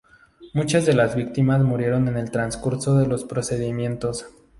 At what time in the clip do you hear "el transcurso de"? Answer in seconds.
2.17-3.05